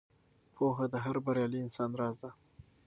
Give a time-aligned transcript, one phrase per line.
[0.55, 2.31] پوهه د هر بریالي انسان راز دی.